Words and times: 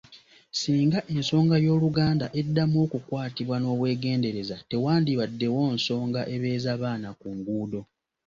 Singa 0.59 0.99
ensonga 1.15 1.55
y’oluganda 1.65 2.25
eddamu 2.41 2.77
okukwatibwa 2.85 3.55
n’obwegendereza 3.59 4.55
tewandibaddewo 4.69 5.61
nsonga 5.75 6.21
ebeeza 6.35 6.71
baana 6.81 7.09
ku 7.19 7.27
nguudo. 7.37 7.81